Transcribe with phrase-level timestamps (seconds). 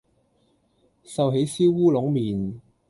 [1.03, 2.59] 壽喜燒烏龍麵